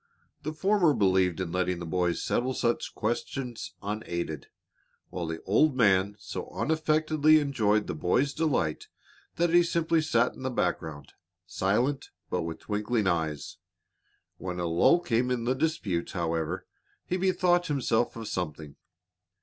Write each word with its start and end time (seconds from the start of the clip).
The 0.41 0.51
former 0.51 0.95
believed 0.95 1.39
in 1.39 1.51
letting 1.51 1.77
the 1.77 1.85
boys 1.85 2.23
settle 2.23 2.55
such 2.55 2.95
questions 2.95 3.75
unaided, 3.83 4.47
while 5.11 5.27
the 5.27 5.43
old 5.43 5.77
man 5.77 6.15
so 6.17 6.49
unaffectedly 6.55 7.39
enjoyed 7.39 7.85
the 7.85 7.93
boys' 7.93 8.33
delight 8.33 8.87
that 9.35 9.51
he 9.51 9.61
simply 9.61 10.01
sat 10.01 10.33
in 10.33 10.41
the 10.41 10.49
background, 10.49 11.13
silent, 11.45 12.09
but 12.31 12.41
with 12.41 12.57
twinkling 12.61 13.05
eyes. 13.05 13.57
When 14.39 14.59
a 14.59 14.65
lull 14.65 15.01
came 15.01 15.29
in 15.29 15.43
the 15.43 15.53
dispute, 15.53 16.09
however, 16.13 16.65
he 17.05 17.15
bethought 17.15 17.67
himself 17.67 18.15
of 18.15 18.27
something. 18.27 18.77